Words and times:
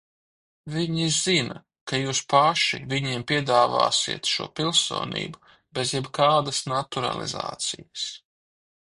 Viņi 0.75 1.07
zina, 1.15 1.57
ka 1.89 1.97
jūs 2.03 2.21
paši 2.33 2.79
viņiem 2.93 3.25
piedāvāsiet 3.31 4.31
šo 4.37 4.47
pilsonību 4.59 5.51
bez 5.79 5.91
jebkādas 5.97 6.63
naturalizācijas. 6.73 8.07